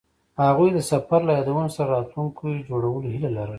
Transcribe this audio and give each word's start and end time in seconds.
هغوی 0.43 0.69
د 0.73 0.79
سفر 0.91 1.19
له 1.27 1.31
یادونو 1.37 1.69
سره 1.75 1.91
راتلونکی 1.95 2.49
جوړولو 2.69 3.07
هیله 3.13 3.29
لرله. 3.37 3.49